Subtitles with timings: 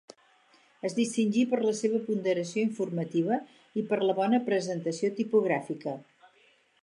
[0.87, 3.39] Es distingí per la seva ponderació informativa
[3.81, 5.97] i per la bona presentació tipogràfica.